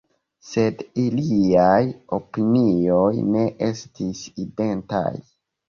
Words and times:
Sed 0.51 0.79
iliaj 1.01 1.83
opinioj 2.19 3.13
ne 3.37 3.47
estis 3.71 4.25
identaj. 4.49 5.07